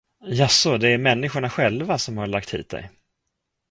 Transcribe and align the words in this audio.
Jaså, 0.27 0.77
det 0.77 0.87
är 0.89 0.97
människorna 0.97 1.49
själva, 1.49 1.97
som 1.97 2.17
har 2.17 2.27
lagt 2.27 2.53
hit 2.53 2.69
dig. 2.69 2.89